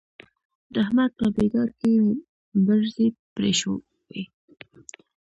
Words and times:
د 0.73 0.75
احمد 0.83 1.11
په 1.19 1.25
بېګار 1.35 1.69
کې 1.79 1.89
مې 2.01 2.11
برځې 2.67 3.07
پرې 3.35 3.51
شوې. 3.59 4.21